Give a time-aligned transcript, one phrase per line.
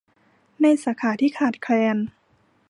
[0.61, 1.97] ในสาขาที่ขาดแคลน